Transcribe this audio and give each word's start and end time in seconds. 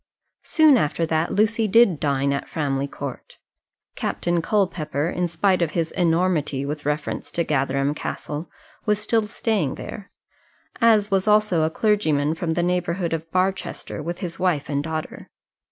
Soon 0.45 0.79
after 0.79 1.05
that, 1.05 1.31
Lucy 1.31 1.67
did 1.67 1.99
dine 1.99 2.33
at 2.33 2.49
Framley 2.49 2.87
Court. 2.87 3.37
Captain 3.95 4.41
Culpepper, 4.41 5.07
in 5.11 5.27
spite 5.27 5.61
of 5.61 5.73
his 5.73 5.91
enormity 5.91 6.65
with 6.65 6.87
reference 6.87 7.29
to 7.29 7.43
Gatherum 7.43 7.93
Castle, 7.93 8.49
was 8.87 8.97
still 8.97 9.27
staying 9.27 9.75
there, 9.75 10.09
as 10.81 11.11
was 11.11 11.27
also 11.27 11.61
a 11.61 11.69
clergyman 11.69 12.33
from 12.33 12.53
the 12.55 12.63
neighbourhood 12.63 13.13
of 13.13 13.29
Barchester 13.29 14.01
with 14.01 14.17
his 14.21 14.39
wife 14.39 14.69
and 14.69 14.83
daughter. 14.83 15.29